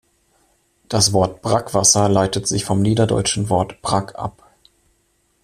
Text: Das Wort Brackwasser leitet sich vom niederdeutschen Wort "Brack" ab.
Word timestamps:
Das 0.89 1.13
Wort 1.13 1.43
Brackwasser 1.43 2.09
leitet 2.09 2.47
sich 2.47 2.65
vom 2.65 2.81
niederdeutschen 2.81 3.49
Wort 3.51 3.83
"Brack" 3.83 4.15
ab. 4.17 4.51